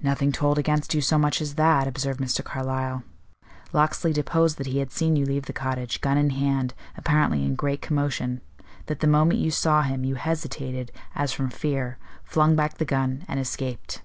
"Nothing 0.00 0.30
told 0.30 0.56
against 0.56 0.94
you 0.94 1.00
so 1.00 1.18
much 1.18 1.40
as 1.40 1.56
that," 1.56 1.88
observed 1.88 2.20
Mr. 2.20 2.44
Carlyle. 2.44 3.02
"Locksley 3.72 4.12
deposed 4.12 4.56
that 4.56 4.68
he 4.68 4.78
had 4.78 4.92
seen 4.92 5.16
you 5.16 5.26
leave 5.26 5.46
the 5.46 5.52
cottage, 5.52 6.00
gun 6.00 6.16
in 6.16 6.30
hand, 6.30 6.74
apparently 6.96 7.44
in 7.44 7.56
great 7.56 7.82
commotion; 7.82 8.40
that 8.86 9.00
the 9.00 9.08
moment 9.08 9.40
you 9.40 9.50
saw 9.50 9.82
him, 9.82 10.04
you 10.04 10.14
hesitated, 10.14 10.92
as 11.16 11.32
from 11.32 11.50
fear, 11.50 11.98
flung 12.22 12.54
back 12.54 12.78
the 12.78 12.84
gun, 12.84 13.24
and 13.26 13.40
escaped." 13.40 14.02